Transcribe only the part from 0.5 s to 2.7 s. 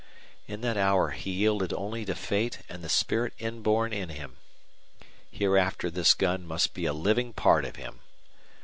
that hour he yielded only to fate